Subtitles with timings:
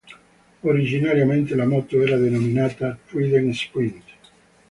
[0.63, 4.03] Originariamente la moto era denominata "Trident Sprint".